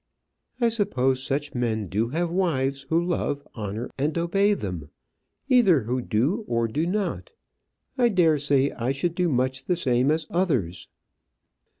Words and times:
"I 0.59 0.69
suppose 0.69 1.21
such 1.21 1.53
men 1.53 1.83
do 1.83 2.07
have 2.09 2.31
wives 2.31 2.81
who 2.89 2.99
love, 2.99 3.47
honour, 3.55 3.91
and 3.99 4.17
obey 4.17 4.55
them; 4.55 4.89
either 5.47 5.81
who 5.83 6.01
do 6.01 6.43
or 6.47 6.67
do 6.67 6.87
not. 6.87 7.33
I 7.99 8.09
dare 8.09 8.39
say 8.39 8.71
I 8.71 8.93
should 8.93 9.13
do 9.13 9.29
much 9.29 9.65
the 9.65 9.75
same 9.75 10.09
as 10.09 10.25
others." 10.31 10.87